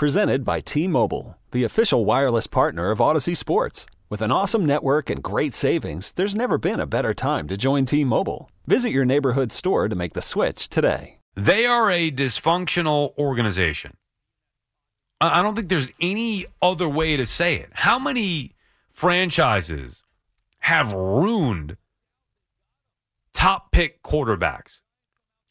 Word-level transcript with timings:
Presented 0.00 0.46
by 0.46 0.60
T 0.60 0.88
Mobile, 0.88 1.36
the 1.50 1.64
official 1.64 2.06
wireless 2.06 2.46
partner 2.46 2.90
of 2.90 3.00
Audacy 3.00 3.36
Sports. 3.36 3.84
With 4.08 4.22
an 4.22 4.32
awesome 4.32 4.64
network 4.64 5.10
and 5.10 5.22
great 5.22 5.52
savings, 5.52 6.12
there's 6.12 6.34
never 6.34 6.56
been 6.56 6.80
a 6.80 6.86
better 6.86 7.12
time 7.12 7.46
to 7.48 7.58
join 7.58 7.84
T 7.84 8.02
Mobile. 8.02 8.50
Visit 8.66 8.92
your 8.92 9.04
neighborhood 9.04 9.52
store 9.52 9.90
to 9.90 9.94
make 9.94 10.14
the 10.14 10.22
switch 10.22 10.70
today. 10.70 11.18
They 11.34 11.66
are 11.66 11.90
a 11.90 12.10
dysfunctional 12.10 13.14
organization. 13.18 13.98
I 15.20 15.42
don't 15.42 15.54
think 15.54 15.68
there's 15.68 15.92
any 16.00 16.46
other 16.62 16.88
way 16.88 17.18
to 17.18 17.26
say 17.26 17.56
it. 17.56 17.68
How 17.74 17.98
many 17.98 18.54
franchises 18.94 20.02
have 20.60 20.94
ruined 20.94 21.76
top 23.34 23.70
pick 23.70 24.02
quarterbacks? 24.02 24.80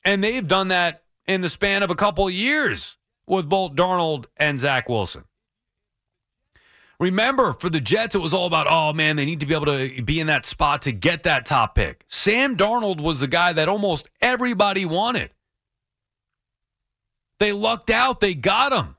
And 0.04 0.24
they've 0.24 0.48
done 0.48 0.70
that 0.70 1.04
in 1.28 1.42
the 1.42 1.50
span 1.50 1.84
of 1.84 1.92
a 1.92 1.96
couple 1.96 2.28
years 2.32 2.98
with 3.30 3.48
both 3.48 3.73
Darnold 3.73 4.25
and 4.36 4.59
Zach 4.59 4.89
Wilson. 4.89 5.23
Remember, 7.00 7.54
for 7.54 7.70
the 7.70 7.79
Jets, 7.79 8.15
it 8.15 8.20
was 8.20 8.33
all 8.33 8.46
about, 8.46 8.68
oh 8.70 8.92
man, 8.92 9.15
they 9.15 9.24
need 9.24 9.39
to 9.39 9.46
be 9.46 9.54
able 9.54 9.68
to 9.68 10.01
be 10.01 10.20
in 10.20 10.28
that 10.28 10.46
spot 10.46 10.82
to 10.82 10.92
get 10.92 11.24
that 11.24 11.46
top 11.46 11.75
pick. 11.75 12.04
Sam 12.07 12.57
Darnold 12.57 13.00
was 13.00 13.21
the 13.21 13.28
guy 13.28 13.54
that 13.54 13.70
almost 13.70 14.10
everybody 14.20 14.86
wanted. 14.86 15.29
They 17.37 17.54
lucked 17.54 17.89
out, 17.89 18.20
they 18.20 18.34
got 18.34 18.73
him. 18.73 18.97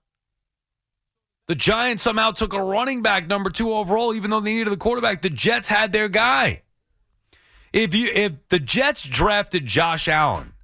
The 1.46 1.54
Giants 1.56 2.04
somehow 2.04 2.30
took 2.30 2.54
a 2.54 2.62
running 2.62 3.02
back 3.02 3.26
number 3.26 3.50
two 3.50 3.72
overall, 3.72 4.14
even 4.14 4.30
though 4.30 4.40
they 4.40 4.54
needed 4.54 4.72
the 4.72 4.78
quarterback. 4.78 5.20
The 5.20 5.28
Jets 5.28 5.68
had 5.68 5.92
their 5.92 6.08
guy. 6.08 6.62
If 7.72 7.94
you 7.94 8.08
if 8.12 8.32
the 8.48 8.60
Jets 8.60 9.02
drafted 9.02 9.66
Josh 9.66 10.08
Allen, 10.08 10.54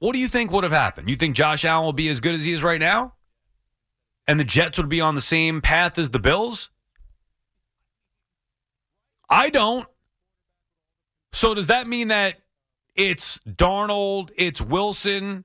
what 0.00 0.14
do 0.14 0.18
you 0.18 0.28
think 0.28 0.50
would 0.50 0.64
have 0.64 0.72
happened? 0.72 1.08
You 1.08 1.16
think 1.16 1.36
Josh 1.36 1.64
Allen 1.64 1.84
will 1.84 1.92
be 1.92 2.08
as 2.08 2.20
good 2.20 2.34
as 2.34 2.44
he 2.44 2.52
is 2.52 2.62
right 2.62 2.80
now? 2.80 3.14
And 4.26 4.40
the 4.40 4.44
Jets 4.44 4.78
would 4.78 4.88
be 4.88 5.00
on 5.00 5.14
the 5.14 5.20
same 5.20 5.60
path 5.60 5.98
as 5.98 6.10
the 6.10 6.18
Bills? 6.18 6.70
I 9.28 9.50
don't. 9.50 9.86
So 11.32 11.54
does 11.54 11.68
that 11.68 11.86
mean 11.86 12.08
that 12.08 12.36
it's 12.96 13.38
Darnold, 13.46 14.30
it's 14.36 14.60
Wilson, 14.60 15.44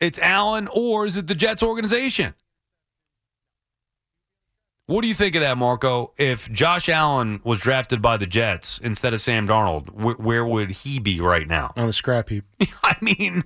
it's 0.00 0.18
Allen, 0.18 0.68
or 0.72 1.06
is 1.06 1.16
it 1.16 1.26
the 1.26 1.34
Jets 1.34 1.62
organization? 1.62 2.34
What 4.88 5.02
do 5.02 5.08
you 5.08 5.12
think 5.14 5.34
of 5.34 5.42
that, 5.42 5.58
Marco? 5.58 6.12
If 6.16 6.50
Josh 6.50 6.88
Allen 6.88 7.40
was 7.44 7.58
drafted 7.58 8.00
by 8.00 8.16
the 8.16 8.24
Jets 8.26 8.78
instead 8.82 9.12
of 9.12 9.20
Sam 9.20 9.46
Darnold, 9.46 9.88
wh- 9.90 10.18
where 10.18 10.46
would 10.46 10.70
he 10.70 10.98
be 10.98 11.20
right 11.20 11.46
now? 11.46 11.72
on 11.76 11.86
the 11.86 11.92
scrap 11.92 12.30
heap. 12.30 12.44
I 12.82 12.96
mean, 13.02 13.44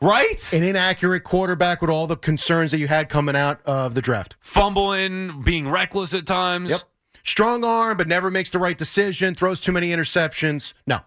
right? 0.00 0.52
An 0.52 0.62
inaccurate 0.62 1.24
quarterback 1.24 1.80
with 1.80 1.90
all 1.90 2.06
the 2.06 2.16
concerns 2.16 2.70
that 2.70 2.78
you 2.78 2.86
had 2.86 3.08
coming 3.08 3.34
out 3.34 3.60
of 3.66 3.94
the 3.94 4.00
draft. 4.02 4.36
Fumbling, 4.40 5.42
being 5.42 5.68
reckless 5.68 6.14
at 6.14 6.26
times. 6.26 6.70
Yep. 6.70 6.82
Strong 7.24 7.64
arm, 7.64 7.96
but 7.96 8.06
never 8.06 8.30
makes 8.30 8.50
the 8.50 8.58
right 8.60 8.78
decision, 8.78 9.34
throws 9.34 9.60
too 9.60 9.72
many 9.72 9.88
interceptions. 9.90 10.74
No. 10.86 11.00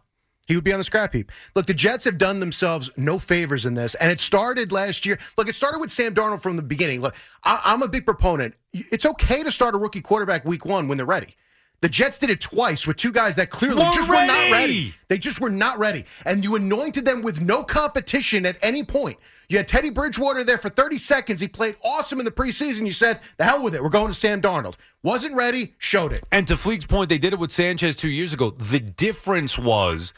He 0.47 0.55
would 0.55 0.63
be 0.63 0.71
on 0.71 0.77
the 0.77 0.83
scrap 0.83 1.13
heap. 1.13 1.31
Look, 1.55 1.65
the 1.65 1.73
Jets 1.73 2.05
have 2.05 2.17
done 2.17 2.39
themselves 2.39 2.89
no 2.97 3.19
favors 3.19 3.65
in 3.65 3.73
this, 3.73 3.95
and 3.95 4.09
it 4.09 4.19
started 4.19 4.71
last 4.71 5.05
year. 5.05 5.19
Look, 5.37 5.49
it 5.49 5.55
started 5.55 5.79
with 5.79 5.91
Sam 5.91 6.13
Darnold 6.13 6.41
from 6.41 6.55
the 6.55 6.63
beginning. 6.63 7.01
Look, 7.01 7.15
I, 7.43 7.61
I'm 7.65 7.81
a 7.81 7.87
big 7.87 8.05
proponent. 8.05 8.55
It's 8.73 9.05
okay 9.05 9.43
to 9.43 9.51
start 9.51 9.75
a 9.75 9.77
rookie 9.77 10.01
quarterback 10.01 10.45
week 10.45 10.65
one 10.65 10.87
when 10.87 10.97
they're 10.97 11.05
ready. 11.05 11.35
The 11.81 11.89
Jets 11.89 12.17
did 12.17 12.31
it 12.31 12.41
twice 12.41 12.87
with 12.87 12.97
two 12.97 13.11
guys 13.11 13.35
that 13.35 13.51
clearly 13.51 13.83
We're 13.83 13.91
just 13.91 14.09
were 14.09 14.15
not 14.15 14.29
ready. 14.29 14.51
ready. 14.51 14.93
They 15.09 15.19
just 15.19 15.39
were 15.39 15.51
not 15.51 15.77
ready. 15.77 16.05
And 16.25 16.43
you 16.43 16.55
anointed 16.55 17.05
them 17.05 17.21
with 17.21 17.39
no 17.39 17.61
competition 17.61 18.47
at 18.47 18.57
any 18.63 18.83
point. 18.83 19.17
You 19.47 19.57
had 19.57 19.67
Teddy 19.67 19.91
Bridgewater 19.91 20.43
there 20.43 20.57
for 20.57 20.69
30 20.69 20.97
seconds. 20.97 21.39
He 21.39 21.47
played 21.47 21.75
awesome 21.83 22.17
in 22.17 22.25
the 22.25 22.31
preseason. 22.31 22.85
You 22.87 22.91
said, 22.93 23.19
the 23.37 23.43
hell 23.43 23.63
with 23.63 23.75
it. 23.75 23.83
We're 23.83 23.89
going 23.89 24.07
to 24.07 24.13
Sam 24.15 24.41
Darnold. 24.41 24.73
Wasn't 25.03 25.35
ready, 25.35 25.75
showed 25.77 26.13
it. 26.13 26.23
And 26.31 26.47
to 26.47 26.57
Fleek's 26.57 26.87
point, 26.87 27.09
they 27.09 27.19
did 27.19 27.33
it 27.33 27.37
with 27.39 27.51
Sanchez 27.51 27.95
two 27.95 28.09
years 28.09 28.33
ago. 28.33 28.49
The 28.49 28.79
difference 28.79 29.59
was 29.59 30.13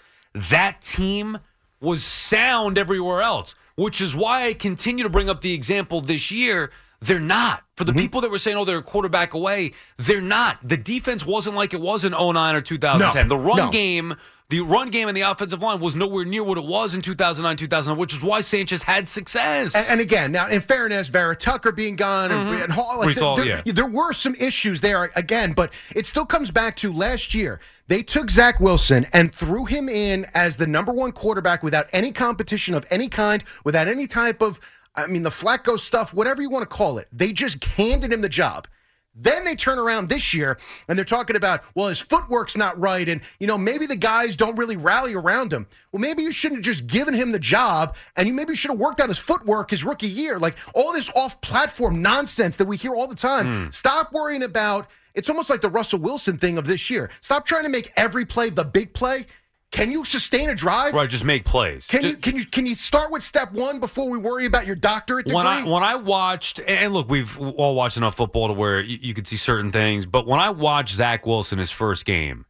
that 0.50 0.82
team 0.82 1.40
was 1.80 2.04
sound 2.04 2.78
everywhere 2.78 3.22
else, 3.22 3.56
which 3.76 4.02
is 4.02 4.16
why 4.16 4.48
I 4.48 4.54
continue 4.54 5.04
to 5.04 5.10
bring 5.10 5.30
up 5.30 5.42
the 5.42 5.54
example 5.54 6.02
this 6.02 6.32
year. 6.32 6.72
They're 7.02 7.20
not. 7.20 7.64
For 7.76 7.86
the 7.86 7.94
mm-hmm. 7.94 8.02
people 8.02 8.22
that 8.22 8.32
were 8.32 8.38
saying, 8.38 8.58
oh, 8.58 8.66
they're 8.66 8.80
a 8.80 8.84
quarterback 8.84 9.34
away, 9.34 9.72
they're 9.98 10.20
not. 10.20 10.58
The 10.62 10.76
defense 10.76 11.26
wasn't 11.26 11.56
like 11.56 11.74
it 11.74 11.80
was 11.80 12.04
in 12.04 12.12
09 12.12 12.56
or 12.56 12.62
2010. 12.62 13.28
No, 13.28 13.30
the 13.30 13.42
run 13.42 13.58
no. 13.58 13.72
game, 13.72 14.16
the 14.50 14.62
run 14.62 14.90
game 14.90 15.08
and 15.08 15.16
the 15.16 15.22
offensive 15.22 15.62
line 15.62 15.80
was 15.80 15.96
nowhere 15.96 16.26
near 16.26 16.44
what 16.44 16.58
it 16.58 16.66
was 16.66 16.96
in 16.96 17.02
2009, 17.02 17.56
2000, 17.56 17.98
which 17.98 18.14
is 18.14 18.22
why 18.22 18.42
Sanchez 18.42 18.82
had 18.82 19.08
success. 19.08 19.76
And, 19.76 19.86
and 19.88 20.02
again, 20.02 20.32
now 20.32 20.48
in 20.48 20.60
fairness, 20.60 21.08
Vera 21.10 21.36
Tucker 21.36 21.72
being 21.72 21.96
gone 21.96 22.32
and, 22.32 22.50
mm-hmm. 22.50 22.64
and 22.64 22.72
Hall, 22.72 22.98
like, 22.98 23.16
there, 23.16 23.46
yeah. 23.46 23.62
there 23.66 23.88
were 23.88 24.12
some 24.12 24.34
issues 24.36 24.82
there 24.82 25.10
again, 25.16 25.54
but 25.54 25.72
it 25.96 26.08
still 26.08 26.26
comes 26.26 26.50
back 26.50 26.76
to 26.78 26.92
last 26.92 27.36
year. 27.36 27.60
They 27.88 28.02
took 28.02 28.32
Zach 28.32 28.60
Wilson 28.60 29.06
and 29.14 29.34
threw 29.34 29.66
him 29.66 29.88
in 29.88 30.26
as 30.34 30.58
the 30.58 30.66
number 30.66 30.92
one 30.92 31.12
quarterback 31.12 31.62
without 31.62 31.86
any 31.94 32.12
competition 32.12 32.74
of 32.74 32.86
any 32.90 33.08
kind, 33.08 33.44
without 33.64 33.88
any 33.88 34.08
type 34.08 34.42
of, 34.42 34.60
I 34.96 35.06
mean, 35.06 35.22
the 35.22 35.30
Flacco 35.30 35.78
stuff, 35.78 36.12
whatever 36.12 36.42
you 36.42 36.50
want 36.50 36.64
to 36.64 36.76
call 36.76 36.98
it. 36.98 37.08
They 37.12 37.34
just 37.34 37.64
handed 37.64 38.12
him 38.12 38.22
the 38.22 38.30
job. 38.30 38.68
Then 39.16 39.44
they 39.44 39.56
turn 39.56 39.80
around 39.80 40.08
this 40.08 40.34
year 40.34 40.58
and 40.88 40.98
they're 40.98 41.04
talking 41.04 41.36
about, 41.36 41.64
well, 41.76 41.88
his 41.88 42.00
footwork's 42.00 42.56
not 42.56 42.80
right. 42.80 43.08
And, 43.08 43.22
you 43.40 43.48
know, 43.48 43.58
maybe 43.58 43.86
the 43.86 43.96
guys 43.96 44.36
don't 44.36 44.58
really 44.58 44.78
rally 44.78 45.14
around 45.14 45.52
him. 45.52 45.68
Well, 45.92 46.00
maybe 46.00 46.22
you 46.22 46.32
shouldn't 46.32 46.60
have 46.60 46.66
just 46.66 46.88
given 46.88 47.14
him 47.14 47.32
the 47.32 47.40
job 47.40 47.96
and 48.16 48.28
you 48.28 48.34
maybe 48.34 48.56
should 48.56 48.72
have 48.72 48.80
worked 48.80 49.02
on 49.02 49.10
his 49.10 49.18
footwork 49.18 49.72
his 49.72 49.84
rookie 49.84 50.08
year. 50.08 50.40
Like 50.40 50.58
all 50.74 50.94
this 50.94 51.10
off 51.16 51.42
platform 51.42 52.02
nonsense 52.02 52.56
that 52.58 52.68
we 52.68 52.78
hear 52.78 52.96
all 52.96 53.08
the 53.08 53.16
time. 53.16 53.48
Hmm. 53.48 53.70
Stop 53.72 54.14
worrying 54.14 54.44
about 54.44 54.88
it's 55.16 55.30
almost 55.30 55.50
like 55.50 55.62
the 55.62 55.70
Russell 55.70 56.00
Wilson 56.00 56.38
thing 56.38 56.58
of 56.58 56.66
this 56.66 56.90
year. 56.90 57.10
Stop 57.22 57.46
trying 57.46 57.64
to 57.64 57.70
make 57.70 57.92
every 57.98 58.26
play 58.26 58.50
the 58.50 58.64
big 58.64 58.94
play. 58.94 59.26
Can 59.72 59.92
you 59.92 60.04
sustain 60.04 60.50
a 60.50 60.56
drive? 60.56 60.94
right, 60.94 61.10
just 61.10 61.24
make 61.24 61.46
plays. 61.46 61.86
Can 61.86 62.02
Just- 62.02 62.16
you 62.16 62.18
can 62.20 62.36
you 62.36 62.46
can 62.46 62.66
you 62.66 62.74
start 62.76 63.12
with 63.12 63.22
step 63.22 63.52
one 63.52 63.80
before 63.80 64.10
we 64.10 64.18
worry 64.18 64.46
about 64.46 64.66
your 64.66 64.76
doctorate 64.76 65.26
degree? 65.26 65.36
when 65.36 65.46
I 65.48 65.64
when 65.64 65.84
I 65.84 65.96
watched 65.96 66.60
and 66.68 66.94
look, 66.94 67.10
we've 67.10 67.38
all 67.40 67.76
watched 67.76 67.98
enough 67.98 68.16
football 68.16 68.48
to 68.48 68.54
where 68.54 68.82
you, 68.82 68.98
you 69.02 69.14
could 69.14 69.28
see 69.28 69.38
certain 69.38 69.72
things. 69.72 70.06
But 70.06 70.26
when 70.26 70.40
I 70.40 70.50
watched 70.50 70.96
Zach 70.96 71.26
Wilson 71.26 71.60
his 71.60 71.70
first 71.72 72.06
game, 72.06 72.46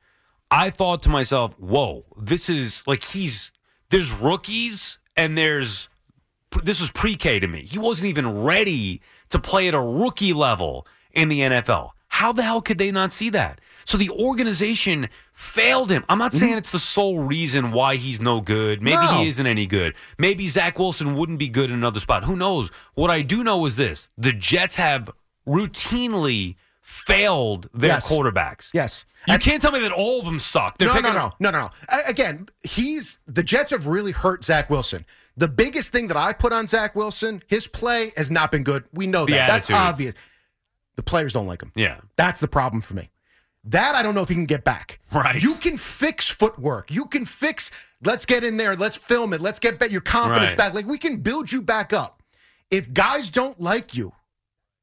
I 0.50 0.70
thought 0.70 1.04
to 1.04 1.10
myself, 1.10 1.60
"Whoa, 1.60 2.06
this 2.18 2.48
is 2.50 2.84
like 2.88 3.04
he's 3.04 3.52
there's 3.90 4.12
rookies 4.12 4.98
and 5.18 5.38
there's 5.38 5.90
this 6.64 6.80
was 6.80 6.90
pre-K 6.90 7.40
to 7.40 7.48
me. 7.48 7.64
He 7.64 7.78
wasn't 7.78 8.08
even 8.10 8.44
ready 8.44 9.02
to 9.30 9.40
play 9.40 9.68
at 9.68 9.74
a 9.74 9.80
rookie 9.82 10.34
level 10.34 10.88
in 11.12 11.28
the 11.30 11.42
NFL. 11.42 11.92
How 12.08 12.32
the 12.32 12.44
hell 12.44 12.62
could 12.62 12.78
they 12.80 12.92
not 12.92 13.14
see 13.14 13.30
that? 13.32 13.60
So 13.90 13.98
the 13.98 14.12
organization 14.12 15.10
failed 15.34 15.90
him. 15.90 16.06
I'm 16.08 16.20
not 16.20 16.32
saying 16.32 16.52
mm-hmm. 16.52 16.60
it's 16.60 16.72
the 16.72 16.78
sole 16.78 17.18
reason 17.18 17.72
why 17.72 17.96
he's 17.96 18.22
no 18.22 18.40
good. 18.40 18.84
Maybe 18.84 18.98
No. 18.98 19.24
he 19.24 19.30
isn't 19.30 19.48
any 19.48 19.66
good. 19.66 19.96
Maybe 20.20 20.48
Zach 20.48 20.78
Wilson 20.78 21.16
wouldn't 21.16 21.40
be 21.40 21.50
good 21.50 21.72
in 21.72 21.76
another 21.76 22.00
spot. 22.00 22.24
Who 22.24 22.36
knows? 22.36 22.70
What 22.94 23.10
I 23.10 23.24
do 23.24 23.44
know 23.44 23.66
is 23.66 23.78
this 23.78 24.08
the 24.16 24.32
Jets 24.32 24.76
have 24.76 25.10
routinely 25.48 26.56
failed 26.84 27.68
their 27.74 27.94
Yes. 27.94 28.08
quarterbacks. 28.08 28.70
yes. 28.76 29.06
You 29.28 29.34
And- 29.34 29.42
can't 29.42 29.60
tell 29.60 29.72
me 29.72 29.80
that 29.80 29.92
all 29.92 30.20
of 30.20 30.26
them 30.26 30.38
suck. 30.38 30.78
They're 30.78 30.88
no, 30.88 31.00
no, 31.00 31.12
no, 31.12 31.34
no, 31.40 31.50
no, 31.50 31.72
Again, 32.08 32.48
he's 32.62 33.18
the 33.26 33.42
Jets 33.42 33.72
have 33.72 33.88
really 33.88 34.12
hurt 34.12 34.46
Zach 34.46 34.70
Wilson. 34.70 35.04
The 35.36 35.48
biggest 35.48 35.92
thing 35.92 36.10
that 36.10 36.18
I 36.18 36.34
put 36.34 36.54
on 36.54 36.68
Zach 36.68 36.96
Wilson, 36.96 37.42
his 37.48 37.66
play 37.66 38.12
has 38.16 38.30
not 38.30 38.52
been 38.52 38.62
good. 38.64 38.84
We 38.94 39.08
know 39.08 39.26
that. 39.26 39.48
That's 39.48 39.72
obvious. 39.72 40.14
The 40.96 41.02
players 41.02 41.34
don't 41.34 41.48
like 41.48 41.64
him. 41.64 41.72
Yeah. 41.76 42.02
That's 42.18 42.40
the 42.40 42.48
problem 42.48 42.82
for 42.82 42.94
me. 42.94 43.10
That 43.66 43.96
I 43.96 44.04
don't 44.04 44.16
know 44.16 44.22
if 44.22 44.30
he 44.30 44.36
can 44.36 44.46
get 44.46 44.64
back. 44.64 45.00
Right. 45.12 45.42
You 45.42 45.56
can 45.56 45.76
fix 45.78 46.30
footwork. 46.30 46.92
You 46.92 47.06
can 47.06 47.26
fix. 47.26 47.72
Let's 48.04 48.26
get 48.26 48.44
in 48.44 48.58
there. 48.58 48.76
Let's 48.76 48.96
film 48.96 49.34
it. 49.34 49.42
Let's 49.42 49.60
get 49.60 49.92
your 49.92 50.02
confidence 50.02 50.52
Right. 50.52 50.58
back. 50.58 50.74
Like 50.74 50.86
we 50.86 50.98
can 50.98 51.18
build 51.18 51.52
you 51.52 51.62
back 51.62 51.92
up. 51.92 52.24
If 52.72 52.94
guys 52.94 53.30
don't 53.30 53.60
like 53.60 53.96
you, 53.96 54.14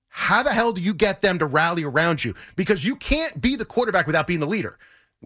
how 0.08 0.42
the 0.42 0.52
hell 0.52 0.72
do 0.72 0.80
you 0.82 0.92
get 0.94 1.22
them 1.22 1.38
to 1.38 1.46
rally 1.46 1.84
around 1.84 2.22
you? 2.24 2.34
Because 2.56 2.84
you 2.84 2.96
can't 2.96 3.40
be 3.40 3.56
the 3.56 3.64
quarterback 3.64 4.06
without 4.06 4.26
being 4.26 4.40
the 4.40 4.46
leader. 4.46 4.78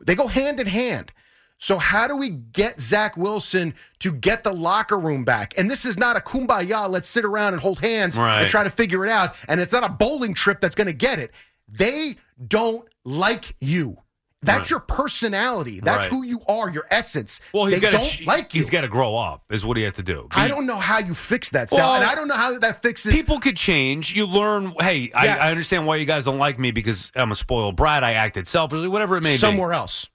They 0.05 0.15
go 0.15 0.27
hand 0.29 0.61
in 0.61 0.67
hand. 0.67 1.13
So 1.59 1.77
how 1.77 2.09
do 2.09 2.17
we 2.17 2.31
get 2.31 2.81
Zach 2.81 3.17
Wilson 3.19 3.75
to 3.99 4.13
get 4.13 4.45
the 4.45 4.53
locker 4.53 4.99
room 4.99 5.25
back? 5.25 5.53
And 5.59 5.71
this 5.71 5.85
is 5.85 5.99
not 5.99 6.17
a 6.17 6.21
kumbaya, 6.21 6.89
let's 6.89 7.07
sit 7.07 7.25
around 7.25 7.53
and 7.53 7.61
hold 7.61 7.81
hands 7.81 8.17
Right. 8.17 8.41
and 8.41 8.49
try 8.49 8.65
to 8.65 8.71
figure 8.71 9.05
it 9.05 9.11
out. 9.11 9.37
And 9.47 9.61
it's 9.61 9.73
not 9.73 9.85
a 9.85 9.89
bowling 9.91 10.33
trip 10.33 10.61
that's 10.61 10.75
going 10.75 10.87
to 10.87 10.93
get 10.95 11.19
it. 11.19 11.33
They 11.71 12.17
don't 12.47 12.87
like 13.05 13.55
you. 13.61 13.99
That's 14.43 14.61
Right. 14.61 14.71
your 14.71 14.81
personality. 14.81 15.81
That's 15.81 16.07
Right. 16.07 16.11
who 16.11 16.25
you 16.25 16.41
are, 16.49 16.71
your 16.71 16.87
essence. 16.91 17.41
Well, 17.53 17.67
he's 17.67 17.75
they 17.75 17.81
got 17.81 17.93
don't 17.93 18.27
like 18.27 18.55
you. 18.55 18.61
He's 18.63 18.71
got 18.71 18.81
to 18.83 18.89
grow 18.89 19.15
up, 19.15 19.45
is 19.51 19.67
what 19.67 19.77
he 19.77 19.83
has 19.83 19.93
to 19.95 20.03
do. 20.03 20.29
I 20.31 20.49
don't 20.49 20.65
know 20.67 20.79
how 20.79 20.99
you 20.99 21.13
fix 21.13 21.51
that, 21.51 21.69
Sal. 21.69 21.79
Well, 21.79 21.95
and 22.01 22.05
I 22.05 22.15
don't 22.15 22.27
know 22.27 22.37
how 22.37 22.59
that 22.59 22.81
fixes 22.81 23.13
People 23.15 23.39
could 23.39 23.57
change. 23.59 24.15
You 24.15 24.25
learn. 24.27 24.73
Hey, 24.81 25.11
I, 25.15 25.25
Yes. 25.27 25.41
I 25.43 25.51
understand 25.51 25.87
why 25.87 25.97
you 25.97 26.07
guys 26.07 26.25
don't 26.25 26.39
like 26.39 26.59
me 26.59 26.71
because 26.71 27.13
I'm 27.15 27.33
a 27.33 27.37
spoiled 27.37 27.77
brat. 27.77 28.03
I 28.03 28.15
acted 28.15 28.49
selfishly, 28.49 28.89
whatever 28.89 29.19
it 29.19 29.25
may 29.25 29.35
be. 29.35 29.39
somewhere 29.39 29.75
else. 29.75 30.07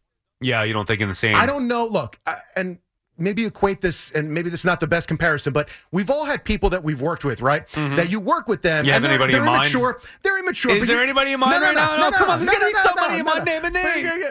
Yeah, 0.41 0.63
you 0.63 0.73
don't 0.73 0.87
think 0.87 1.01
in 1.01 1.07
the 1.07 1.13
same. 1.15 1.35
I 1.35 1.45
don't 1.45 1.67
know. 1.67 1.85
Look, 1.85 2.19
I, 2.25 2.35
and 2.55 2.79
maybe 3.17 3.45
equate 3.45 3.81
this, 3.81 4.11
and 4.11 4.29
maybe 4.33 4.49
this 4.49 4.61
is 4.61 4.65
not 4.65 4.79
the 4.79 4.87
best 4.87 5.07
comparison, 5.07 5.53
but 5.53 5.69
we've 5.91 6.09
all 6.09 6.25
had 6.25 6.43
people 6.43 6.69
that 6.71 6.83
we've 6.83 7.01
worked 7.01 7.23
with, 7.25 7.41
right? 7.41 7.67
Mm-hmm. 7.69 7.95
That 7.95 8.11
you 8.11 8.19
work 8.19 8.47
with 8.47 8.61
them, 8.61 8.85
have 8.85 8.95
and 8.95 9.03
they're, 9.05 9.11
anybody 9.11 9.31
they're 9.33 9.41
in 9.41 9.45
mind? 9.47 9.63
immature. 9.63 9.99
They're 10.23 10.39
immature. 10.39 10.71
Is 10.73 10.87
there 10.87 10.97
you- 10.97 11.03
anybody 11.03 11.31
in 11.33 11.39
mind 11.39 11.61
right 11.61 11.75
now? 11.75 11.97
No, 11.97 12.11
come 12.11 12.29
on, 12.29 12.39
there's 12.39 12.49
gotta 12.51 12.65
be 12.65 12.73
somebody 12.73 13.19
in 13.19 13.25
mind. 13.25 13.45
Name 13.45 13.65
a 13.65 13.69
name. 13.69 13.85
yeah, 14.05 14.17
yeah. 14.17 14.29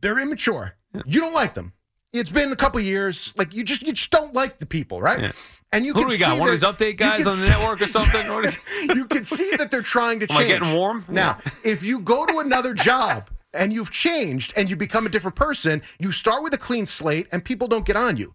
They're 0.00 0.18
immature. 0.18 0.76
You 1.06 1.20
don't 1.20 1.34
like 1.34 1.54
them. 1.54 1.72
It's 2.12 2.30
been 2.30 2.52
a 2.52 2.56
couple 2.56 2.80
years. 2.80 3.32
Like 3.36 3.52
you 3.54 3.64
just 3.64 3.82
you 3.82 3.92
just 3.92 4.10
don't 4.10 4.34
like 4.34 4.58
the 4.58 4.66
people, 4.66 5.00
right? 5.02 5.20
Yeah. 5.20 5.32
And 5.72 5.84
you 5.84 5.92
Who 5.92 6.00
can 6.02 6.08
do 6.08 6.12
we 6.14 6.18
got? 6.18 6.34
see 6.34 6.40
One 6.40 6.48
of 6.50 6.60
that- 6.60 6.78
these 6.78 6.92
update 6.94 6.96
guys 6.98 7.26
on 7.26 7.40
the 7.40 7.48
network 7.48 7.82
or 7.82 7.88
something? 7.88 8.24
You 8.94 9.06
can 9.06 9.24
see 9.24 9.50
that 9.56 9.72
they're 9.72 9.82
trying 9.82 10.20
to 10.20 10.30
Am 10.30 10.36
I 10.36 10.42
change. 10.44 10.60
getting 10.60 10.76
warm? 10.76 11.04
Now, 11.08 11.38
if 11.64 11.82
you 11.82 11.98
go 12.00 12.24
to 12.26 12.38
another 12.38 12.74
job 12.74 13.30
and 13.54 13.72
you've 13.72 13.90
changed 13.90 14.52
and 14.56 14.68
you 14.68 14.76
become 14.76 15.06
a 15.06 15.08
different 15.08 15.36
person, 15.36 15.82
you 15.98 16.12
start 16.12 16.42
with 16.42 16.52
a 16.54 16.58
clean 16.58 16.86
slate 16.86 17.26
and 17.32 17.44
people 17.44 17.68
don't 17.68 17.86
get 17.86 17.96
on 17.96 18.16
you. 18.16 18.34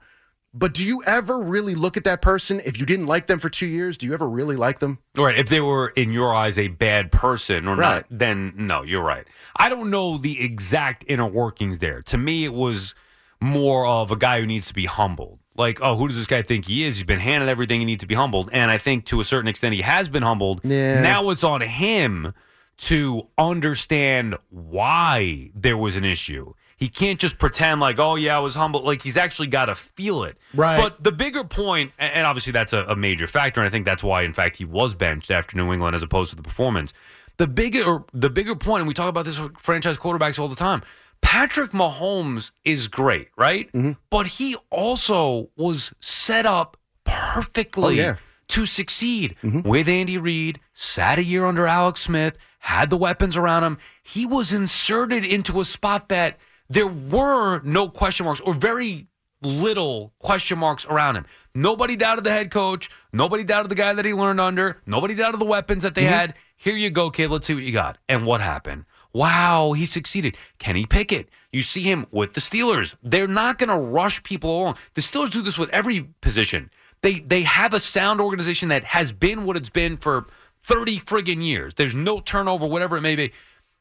But 0.52 0.74
do 0.74 0.84
you 0.84 1.04
ever 1.06 1.42
really 1.44 1.76
look 1.76 1.96
at 1.96 2.04
that 2.06 2.24
person? 2.24 2.60
If 2.66 2.80
you 2.80 2.86
didn't 2.88 3.06
like 3.06 3.28
them 3.28 3.38
for 3.38 3.50
two 3.50 3.68
years, 3.68 3.98
do 3.98 4.08
you 4.08 4.16
ever 4.16 4.28
really 4.28 4.56
like 4.56 4.80
them? 4.80 4.98
Right. 5.16 5.38
If 5.38 5.48
they 5.50 5.62
were 5.62 5.90
in 5.90 6.12
your 6.12 6.34
eyes 6.34 6.58
a 6.58 6.70
bad 6.70 7.12
person 7.12 7.68
or 7.68 7.76
Right. 7.76 7.98
not, 7.98 8.06
then 8.10 8.54
no, 8.56 8.82
you're 8.82 9.04
right. 9.04 9.28
I 9.56 9.70
don't 9.70 9.92
know 9.92 10.18
the 10.18 10.42
exact 10.44 11.06
inner 11.08 11.28
workings 11.28 11.78
there. 11.80 12.02
To 12.02 12.18
me, 12.18 12.46
it 12.46 12.54
was 12.54 12.96
more 13.40 13.86
of 13.86 14.12
a 14.12 14.16
guy 14.16 14.40
who 14.40 14.48
needs 14.48 14.66
to 14.68 14.74
be 14.74 14.86
humbled. 14.86 15.38
Like, 15.56 15.80
oh, 15.84 15.96
who 15.96 16.08
does 16.08 16.18
this 16.18 16.26
guy 16.26 16.42
think 16.42 16.66
he 16.66 16.84
is? 16.84 16.96
He's 16.96 17.04
been 17.06 17.20
handed 17.20 17.48
everything. 17.48 17.80
He 17.82 17.86
needs 17.86 18.02
to 18.02 18.08
be 18.08 18.16
humbled. 18.16 18.50
And 18.52 18.72
I 18.72 18.78
think 18.80 19.06
to 19.06 19.20
a 19.20 19.24
certain 19.24 19.48
extent, 19.50 19.76
he 19.76 19.82
has 19.82 20.10
been 20.10 20.24
humbled. 20.24 20.62
Yeah. 20.64 21.02
Now 21.02 21.30
it's 21.30 21.44
on 21.44 21.62
him 21.62 22.34
to 22.80 23.28
understand 23.38 24.36
why 24.50 25.52
there 25.56 25.78
was 25.78 25.96
an 25.96 26.06
issue. 26.06 26.54
He 26.78 26.88
can't 26.88 27.20
just 27.20 27.38
pretend 27.38 27.82
like, 27.82 28.00
oh, 28.00 28.16
yeah, 28.16 28.38
I 28.38 28.40
was 28.40 28.56
humble. 28.56 28.82
Like, 28.84 29.02
he's 29.02 29.18
actually 29.18 29.48
got 29.48 29.66
to 29.66 29.76
feel 29.76 30.24
it. 30.24 30.38
Right. 30.54 30.82
But 30.82 31.04
the 31.04 31.12
bigger 31.12 31.44
point, 31.44 31.92
and 32.00 32.26
obviously 32.26 32.54
that's 32.54 32.72
a, 32.72 32.86
a 32.86 32.96
major 32.96 33.28
factor, 33.28 33.60
and 33.60 33.68
I 33.68 33.70
think 33.70 33.84
that's 33.84 34.02
why, 34.02 34.22
in 34.22 34.32
fact, 34.32 34.56
he 34.56 34.64
was 34.64 34.94
benched 34.94 35.30
after 35.30 35.58
New 35.58 35.74
England 35.74 35.94
as 35.94 36.04
opposed 36.04 36.30
to 36.30 36.38
the 36.38 36.42
performance. 36.42 36.94
The 37.36 37.48
bigger, 37.48 38.04
the 38.14 38.30
bigger 38.30 38.56
point, 38.56 38.80
and 38.82 38.88
we 38.88 38.94
talk 38.94 39.10
about 39.10 39.26
this 39.26 39.40
with 39.40 39.58
franchise 39.58 39.98
quarterbacks 39.98 40.40
all 40.40 40.48
the 40.48 40.56
time. 40.56 40.82
Patrick 41.22 41.72
Mahomes 41.72 42.52
is 42.64 42.88
great, 42.88 43.28
right? 43.38 43.68
Mm-hmm. 43.74 43.92
But 44.10 44.28
he 44.28 44.56
also 44.70 45.50
was 45.58 45.94
set 46.00 46.46
up 46.46 46.78
perfectly 47.04 47.84
Oh, 48.00 48.04
yeah. 48.04 48.16
to 48.50 48.66
succeed 48.66 49.36
mm-hmm. 49.44 49.68
with 49.68 49.90
Andy 49.90 50.18
Reid, 50.18 50.62
sat 50.72 51.20
a 51.20 51.24
year 51.24 51.46
under 51.46 51.68
Alex 51.68 52.02
Smith, 52.02 52.38
had 52.60 52.90
the 52.90 52.98
weapons 52.98 53.36
around 53.36 53.64
him. 53.64 53.78
He 54.04 54.26
was 54.26 54.52
inserted 54.52 55.26
into 55.26 55.60
a 55.60 55.66
spot 55.66 56.10
that 56.10 56.38
there 56.70 56.88
were 56.88 57.62
no 57.64 57.90
question 57.90 58.26
marks 58.26 58.40
or 58.40 58.54
very 58.54 59.08
little 59.42 60.14
question 60.20 60.60
marks 60.60 60.86
around 60.86 61.16
him. 61.16 61.26
Nobody 61.56 61.96
doubted 61.96 62.24
the 62.24 62.32
head 62.32 62.52
coach. 62.52 62.90
Nobody 63.12 63.44
doubted 63.44 63.70
the 63.70 63.76
guy 63.76 63.94
that 63.94 64.06
he 64.06 64.14
learned 64.14 64.40
under. 64.40 64.82
Nobody 64.86 65.16
doubted 65.16 65.40
the 65.40 65.46
weapons 65.46 65.84
that 65.84 65.96
they 65.96 66.04
mm-hmm. 66.04 66.14
had. 66.14 66.34
Here 66.58 66.76
you 66.76 66.90
go, 66.90 67.10
kid. 67.10 67.32
Let's 67.32 67.48
see 67.48 67.54
what 67.54 67.64
you 67.64 67.72
got. 67.72 67.98
And 68.08 68.26
what 68.26 68.42
happened? 68.42 68.86
Wow, 69.14 69.74
he 69.74 69.86
succeeded. 69.86 70.38
Kenny 70.60 70.86
Pickett. 70.86 71.30
You 71.52 71.62
see 71.62 71.82
him 71.82 72.06
with 72.12 72.34
the 72.34 72.42
Steelers. 72.42 72.96
They're 73.02 73.28
not 73.28 73.58
going 73.58 73.70
to 73.70 73.78
rush 73.78 74.22
people 74.22 74.62
along. 74.62 74.78
The 74.94 75.02
Steelers 75.02 75.32
do 75.32 75.42
this 75.42 75.58
with 75.58 75.70
every 75.72 76.10
position. 76.22 76.70
They 77.02 77.14
they 77.20 77.44
have 77.44 77.74
a 77.74 77.80
sound 77.80 78.20
organization 78.20 78.70
that 78.70 78.84
has 78.84 79.14
been 79.14 79.46
what 79.46 79.56
it's 79.56 79.70
been 79.70 79.96
for 79.98 80.28
30 80.68 81.00
friggin' 81.00 81.44
years. 81.44 81.74
There's 81.76 81.94
no 81.94 82.20
turnover, 82.20 82.68
whatever 82.68 82.98
it 82.98 83.02
may 83.02 83.16
be. 83.16 83.32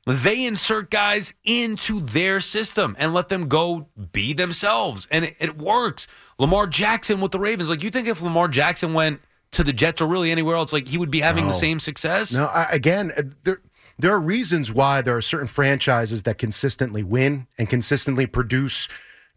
They 0.06 0.46
insert 0.46 0.90
guys 0.90 1.34
into 1.44 2.00
their 2.00 2.40
system 2.40 2.96
and 2.98 3.12
let 3.12 3.28
them 3.28 3.48
go 3.48 3.88
be 4.12 4.32
themselves. 4.32 5.06
And 5.10 5.26
it, 5.26 5.36
it 5.38 5.58
works. 5.58 6.06
Lamar 6.38 6.66
Jackson 6.66 7.20
with 7.20 7.32
the 7.32 7.38
Ravens. 7.38 7.68
Like, 7.68 7.82
you 7.82 7.90
think 7.90 8.08
if 8.08 8.22
Lamar 8.22 8.48
Jackson 8.48 8.94
went 8.94 9.20
to 9.50 9.62
the 9.62 9.72
Jets 9.72 10.00
or 10.00 10.08
really 10.08 10.30
anywhere 10.30 10.56
else, 10.56 10.72
like 10.72 10.88
he 10.88 10.96
would 10.96 11.10
be 11.10 11.20
having 11.20 11.46
the 11.46 11.52
same 11.52 11.78
success? 11.78 12.32
No, 12.32 12.46
I, 12.46 12.68
again, 12.70 13.12
uh, 13.16 13.22
there 13.44 13.60
there 13.98 14.12
are 14.12 14.20
reasons 14.20 14.72
why 14.72 15.02
there 15.02 15.16
are 15.16 15.22
certain 15.22 15.48
franchises 15.48 16.22
that 16.22 16.38
consistently 16.38 17.02
win 17.02 17.46
and 17.58 17.68
consistently 17.68 18.26
produce 18.26 18.88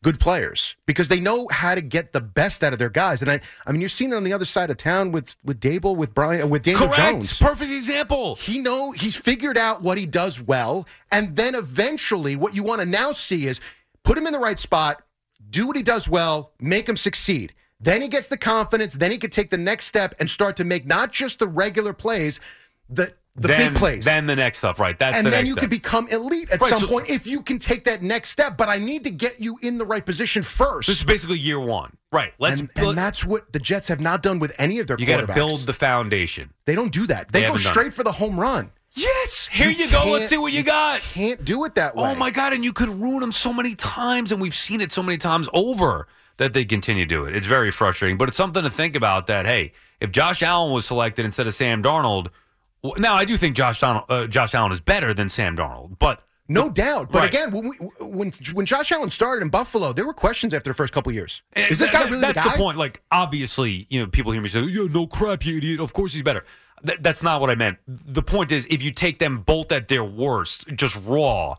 good 0.04 0.20
players 0.20 0.76
because 0.86 1.08
they 1.10 1.20
know 1.20 1.48
how 1.52 1.76
to 1.76 1.82
get 1.82 2.12
the 2.12 2.22
best 2.22 2.64
out 2.64 2.74
of 2.74 2.80
their 2.80 2.90
guys. 2.90 3.22
And 3.22 3.30
I, 3.30 3.40
I 3.66 3.72
mean, 3.72 3.82
you're 3.82 3.90
seeing 3.90 4.12
it 4.12 4.16
on 4.16 4.24
the 4.24 4.34
other 4.34 4.46
side 4.46 4.70
of 4.70 4.78
town 4.78 5.12
with 5.12 5.36
with 5.44 5.60
Daboll, 5.60 5.96
with 5.96 6.14
Brian, 6.14 6.42
uh, 6.42 6.48
with 6.48 6.64
Daniel 6.64 6.88
Correct. 6.88 6.96
Jones. 6.96 7.38
Perfect 7.40 7.72
example. 7.72 8.36
He 8.36 8.60
know 8.60 8.92
he's 8.92 9.16
figured 9.16 9.58
out 9.58 9.82
what 9.82 9.98
he 9.98 10.06
does 10.06 10.42
well, 10.42 10.88
and 11.12 11.36
then 11.36 11.56
eventually, 11.56 12.36
what 12.36 12.56
you 12.56 12.64
want 12.64 12.82
to 12.82 12.88
now 12.88 13.12
see 13.12 13.48
is 13.48 13.60
put 14.04 14.18
him 14.18 14.26
in 14.26 14.34
the 14.34 14.40
right 14.40 14.60
spot, 14.60 15.04
do 15.50 15.68
what 15.68 15.76
he 15.76 15.84
does 15.84 16.08
well, 16.08 16.54
make 16.60 16.88
him 16.88 16.98
succeed. 16.98 17.54
Then 17.80 18.02
he 18.02 18.08
gets 18.08 18.28
the 18.28 18.38
confidence. 18.38 18.94
Then 18.94 19.12
he 19.12 19.18
can 19.18 19.32
take 19.32 19.50
the 19.50 19.58
next 19.58 19.86
step 19.86 20.14
and 20.20 20.30
start 20.30 20.56
to 20.58 20.64
make 20.64 20.86
not 20.86 21.12
just 21.12 21.40
the 21.40 21.48
regular 21.48 21.94
plays, 21.94 22.40
the 22.90 23.14
the 23.36 23.48
then, 23.48 23.72
big 23.74 23.78
plays. 23.80 24.06
Then 24.06 24.26
the 24.28 24.36
next 24.36 24.58
stuff, 24.58 24.80
right? 24.80 24.98
That's 25.00 25.16
and 25.16 25.26
the 25.26 25.32
then 25.32 25.46
you 25.46 25.54
step. 25.54 25.62
can 25.64 25.70
become 25.70 26.08
elite 26.10 26.52
at 26.52 26.62
Right, 26.62 26.70
some 26.70 26.80
so- 26.82 26.88
point 26.88 27.10
if 27.10 27.26
you 27.26 27.42
can 27.42 27.60
take 27.60 27.86
that 27.86 28.02
next 28.02 28.30
step. 28.30 28.58
But 28.58 28.68
I 28.70 28.78
need 28.78 29.04
to 29.06 29.10
get 29.10 29.40
you 29.40 29.58
in 29.62 29.78
the 29.78 29.86
right 29.86 30.06
position 30.06 30.42
first. 30.44 30.88
This 30.88 30.98
is 30.98 31.04
basically 31.04 31.40
year 31.40 31.60
one. 31.60 31.96
Right. 32.12 32.34
Let's 32.40 32.60
and, 32.60 32.70
and 32.76 32.98
that's 32.98 33.24
what 33.24 33.54
the 33.54 33.60
Jets 33.60 33.88
have 33.88 34.02
not 34.02 34.22
done 34.22 34.40
with 34.40 34.54
any 34.60 34.80
of 34.80 34.88
their 34.88 34.98
you 35.00 35.06
got 35.06 35.26
to 35.26 35.34
build 35.34 35.62
the 35.62 35.74
foundation. 35.74 36.54
they 36.66 36.76
don't 36.76 36.92
do 36.92 37.08
that. 37.08 37.32
They, 37.32 37.42
They 37.42 37.48
go 37.48 37.56
straight 37.56 37.94
for 37.94 38.04
the 38.04 38.12
home 38.12 38.38
run. 38.38 38.72
Yes. 38.94 39.48
Here 39.50 39.70
you, 39.70 39.90
go. 39.90 40.04
Let's 40.12 40.28
see 40.28 40.38
what 40.38 40.52
you 40.52 40.64
got. 40.64 41.00
Can't 41.00 41.46
do 41.46 41.64
it 41.64 41.76
that 41.76 41.94
oh 41.96 42.04
way. 42.04 42.12
Oh 42.12 42.16
my 42.16 42.30
god! 42.30 42.52
And 42.52 42.66
you 42.66 42.74
could 42.74 42.90
ruin 42.90 43.22
them 43.22 43.32
so 43.32 43.54
many 43.54 43.74
times, 43.76 44.34
and 44.34 44.42
we've 44.42 44.54
seen 44.54 44.82
it 44.82 44.92
so 44.92 45.02
many 45.02 45.18
times 45.18 45.48
over 45.54 46.10
that 46.36 46.52
they 46.54 46.66
continue 46.66 47.06
to 47.06 47.08
do 47.08 47.24
it. 47.24 47.34
It's 47.34 47.46
very 47.46 47.72
frustrating, 47.72 48.18
but 48.18 48.28
it's 48.28 48.36
something 48.38 48.64
to 48.64 48.70
think 48.70 48.98
about. 48.98 49.28
That 49.28 49.46
hey, 49.46 49.72
if 50.02 50.12
Josh 50.12 50.44
Allen 50.44 50.74
was 50.74 50.86
selected 50.86 51.24
instead 51.24 51.48
of 51.48 51.54
Sam 51.54 51.82
Darnold, 51.82 52.28
now 52.98 53.14
I 53.16 53.26
do 53.26 53.38
think 53.38 53.56
Josh 53.56 53.80
Donald, 53.80 54.06
uh, 54.10 54.28
Josh 54.28 54.54
Allen 54.56 54.72
is 54.72 54.82
better 54.82 55.14
than 55.14 55.30
Sam 55.30 55.56
Darnold, 55.56 55.98
but 56.00 56.24
No 56.50 56.70
doubt. 56.70 57.12
But 57.12 57.20
Right. 57.20 57.34
again, 57.34 57.52
when, 57.52 57.70
we, 57.70 57.76
when 58.06 58.32
when 58.54 58.66
Josh 58.66 58.92
Allen 58.92 59.10
started 59.10 59.42
in 59.44 59.50
Buffalo, 59.50 59.94
there 59.94 60.06
were 60.06 60.14
questions 60.14 60.54
after 60.54 60.70
the 60.70 60.74
first 60.74 60.92
couple 60.92 61.12
years. 61.14 61.42
Is 61.56 61.80
this 61.80 61.90
Eh, 61.90 61.94
guy 61.94 62.00
that- 62.04 62.10
really 62.10 62.22
that's 62.22 62.44
the 62.44 62.50
guy? 62.50 62.58
point. 62.58 62.78
Like 62.78 63.02
obviously, 63.12 63.88
you 63.90 64.00
know, 64.02 64.08
people 64.08 64.32
hear 64.34 64.42
me 64.42 64.50
say, 64.50 64.60
"Yeah, 64.62 64.88
no 64.92 65.08
crap, 65.08 65.46
you 65.46 65.58
idiot." 65.58 65.80
Of 65.80 65.94
course 65.94 66.12
he's 66.14 66.24
better. 66.24 66.44
Th- 66.86 66.98
that's 67.02 67.22
not 67.24 67.40
what 67.40 67.50
I 67.52 67.56
meant. 67.56 67.78
The 67.88 68.24
point 68.24 68.52
is, 68.52 68.66
if 68.70 68.82
you 68.82 68.92
take 68.92 69.20
them 69.20 69.44
both 69.44 69.72
at 69.72 69.88
their 69.88 70.04
worst, 70.04 70.66
just 70.76 70.98
raw, 71.06 71.56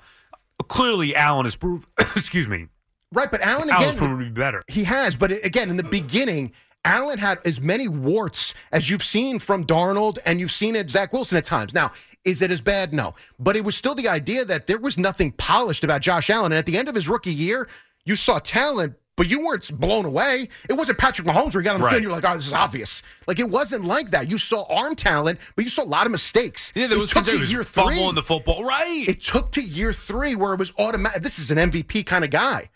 clearly 0.69 1.15
Allen 1.17 1.47
is 1.47 1.57
proved. 1.57 1.87
excuse 2.17 2.49
me, 2.49 2.67
Right, 3.13 3.31
but 3.31 3.41
Allen 3.43 3.71
Allen's 3.71 3.91
again, 3.93 3.99
proven 3.99 4.19
to 4.19 4.25
be 4.25 4.31
better. 4.31 4.63
he 4.69 4.85
has. 4.85 5.17
But 5.17 5.31
again, 5.45 5.71
in 5.71 5.77
the 5.77 5.85
beginning, 5.85 6.53
Allen 6.85 7.19
had 7.19 7.39
as 7.45 7.61
many 7.61 7.87
warts 7.89 8.55
as 8.73 8.91
you've 8.91 9.05
seen 9.05 9.39
from 9.39 9.65
Darnold 9.65 10.19
and 10.27 10.41
you've 10.41 10.51
seen 10.51 10.75
it 10.77 10.91
Zach 10.91 11.13
Wilson 11.13 11.39
at 11.39 11.45
times. 11.45 11.75
Now, 11.75 11.93
is 12.25 12.43
it 12.43 12.51
as 12.51 12.61
bad? 12.61 12.93
No, 12.93 13.15
but 13.39 13.57
it 13.57 13.65
was 13.65 13.75
still 13.77 13.95
the 13.95 14.09
idea 14.09 14.45
that 14.45 14.67
there 14.67 14.79
was 14.79 14.99
nothing 14.99 15.33
polished 15.33 15.85
about 15.85 16.01
Josh 16.01 16.31
Allen. 16.31 16.53
And 16.53 16.59
at 16.59 16.67
the 16.67 16.77
end 16.77 16.89
of 16.89 16.95
his 16.95 17.09
rookie 17.09 17.33
year, 17.35 17.69
you 18.05 18.17
saw 18.17 18.39
talent. 18.39 18.95
But 19.15 19.29
you 19.29 19.45
weren't 19.45 19.71
blown 19.79 20.07
away. 20.07 20.49
It 20.71 20.73
wasn't 20.73 20.97
Patrick 20.97 21.29
Mahomes 21.29 21.53
where 21.55 21.61
you 21.61 21.65
got 21.65 21.75
on 21.75 21.81
the 21.81 21.85
Right. 21.85 21.93
field. 21.93 22.03
You're 22.05 22.13
like, 22.13 22.25
oh, 22.27 22.35
this 22.35 22.47
is 22.47 22.53
obvious. 22.55 23.03
Like 23.27 23.39
it 23.39 23.49
wasn't 23.49 23.85
like 23.85 24.11
that. 24.13 24.31
You 24.31 24.39
saw 24.39 24.65
arm 24.75 24.95
talent, 24.95 25.39
but 25.55 25.65
you 25.67 25.69
saw 25.69 25.83
a 25.83 25.85
lot 25.85 26.07
of 26.07 26.13
mistakes. 26.13 26.73
Yeah, 26.75 26.87
there 26.87 26.97
it 26.97 27.01
was 27.01 27.11
took 27.11 27.27
to 27.27 27.39
was 27.39 27.53
year 27.53 27.63
three. 27.63 28.11
the 28.15 28.23
football. 28.23 28.65
Right. 28.65 29.05
It 29.07 29.21
took 29.21 29.53
to 29.53 29.61
year 29.61 29.93
three 29.93 30.35
where 30.35 30.55
it 30.55 30.59
was 30.59 30.73
automatic. 30.79 31.23
This 31.23 31.39
is 31.39 31.51
an 31.51 31.59
MVP 31.59 32.07
kind 32.07 32.25
of 32.25 32.31
guy. 32.31 32.71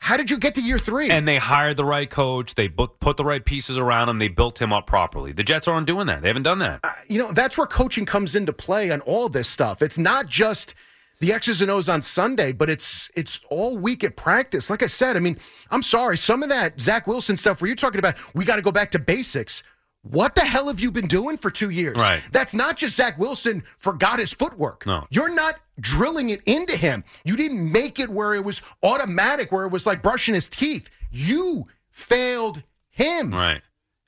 How 0.00 0.16
did 0.16 0.30
you 0.30 0.38
get 0.38 0.54
to 0.56 0.62
year 0.62 0.78
three? 0.78 1.10
and 1.10 1.28
they 1.28 1.36
hired 1.36 1.76
the 1.76 1.84
right 1.84 2.08
coach. 2.08 2.54
They 2.54 2.68
put 2.68 3.16
the 3.16 3.24
right 3.24 3.44
pieces 3.44 3.76
around 3.78 4.08
him. 4.08 4.18
They 4.18 4.28
built 4.28 4.60
him 4.60 4.72
up 4.72 4.86
properly. 4.86 5.32
The 5.32 5.44
Jets 5.44 5.68
aren't 5.68 5.86
doing 5.86 6.06
that. 6.06 6.22
They 6.22 6.28
haven't 6.28 6.42
done 6.42 6.58
that. 6.60 6.80
Uh, 6.82 6.90
you 7.06 7.18
know, 7.18 7.30
that's 7.32 7.56
where 7.56 7.66
coaching 7.66 8.06
comes 8.06 8.34
into 8.34 8.52
play 8.52 8.90
on 8.90 9.02
all 9.02 9.28
this 9.28 9.46
stuff. 9.46 9.82
It's 9.82 9.98
not 9.98 10.26
just 10.26 10.74
the 11.20 11.32
X's 11.32 11.60
and 11.60 11.70
O's 11.70 11.88
on 11.88 12.00
Sunday, 12.00 12.50
but 12.52 12.70
it's 12.70 13.10
it's 13.14 13.38
all 13.50 13.76
week 13.76 14.02
at 14.02 14.16
practice. 14.16 14.70
Like 14.70 14.82
I 14.82 14.86
said, 14.86 15.16
I 15.16 15.20
mean, 15.20 15.36
I'm 15.70 15.82
sorry, 15.82 16.16
some 16.16 16.42
of 16.42 16.48
that 16.48 16.80
Zach 16.80 17.06
Wilson 17.06 17.36
stuff 17.36 17.60
where 17.60 17.68
you're 17.68 17.76
talking 17.76 17.98
about 17.98 18.16
we 18.34 18.44
got 18.46 18.56
to 18.56 18.62
go 18.62 18.72
back 18.72 18.90
to 18.92 18.98
basics. 18.98 19.62
What 20.02 20.34
the 20.34 20.40
hell 20.40 20.68
have 20.68 20.80
you 20.80 20.90
been 20.90 21.06
doing 21.06 21.36
for 21.36 21.50
two 21.50 21.68
years? 21.68 21.96
Right. 21.96 22.22
That's 22.32 22.54
not 22.54 22.78
just 22.78 22.96
Zach 22.96 23.18
Wilson 23.18 23.62
forgot 23.76 24.18
his 24.18 24.32
footwork. 24.32 24.86
No. 24.86 25.06
You're 25.10 25.34
not 25.34 25.56
drilling 25.78 26.30
it 26.30 26.40
into 26.46 26.74
him. 26.74 27.04
You 27.24 27.36
didn't 27.36 27.70
make 27.70 27.98
it 27.98 28.08
where 28.08 28.34
it 28.34 28.42
was 28.44 28.62
automatic, 28.82 29.52
where 29.52 29.66
it 29.66 29.72
was 29.72 29.84
like 29.84 30.02
brushing 30.02 30.34
his 30.34 30.48
teeth. 30.48 30.88
You 31.10 31.66
failed 31.90 32.62
him. 32.88 33.30
Right. 33.32 33.60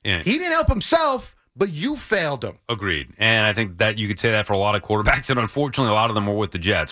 Yeah. 0.03 0.23
He 0.23 0.39
didn't 0.39 0.53
help 0.53 0.69
himself, 0.69 1.37
but 1.55 1.71
you 1.71 1.97
failed 1.97 2.43
him. 2.43 2.59
Agreed. 2.71 3.13
And 3.19 3.45
I 3.45 3.53
think 3.53 3.77
that 3.79 3.99
you 3.99 4.09
could 4.09 4.19
say 4.19 4.31
that 4.31 4.47
for 4.47 4.55
a 4.55 4.59
lot 4.59 4.75
of 4.75 4.83
quarterbacks, 4.83 5.29
and 5.29 5.39
unfortunately, 5.39 5.91
a 5.91 5.95
lot 5.95 6.11
of 6.11 6.15
them 6.15 6.27
were 6.27 6.37
with 6.37 6.53
the 6.53 6.59
Jets. 6.59 6.91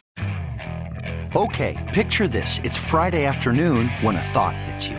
Okay, 1.34 1.90
picture 1.94 2.28
this. 2.28 2.58
It's 2.64 2.76
Friday 2.76 3.24
afternoon 3.24 3.88
when 4.02 4.16
a 4.16 4.22
thought 4.22 4.56
hits 4.56 4.88
you. 4.88 4.98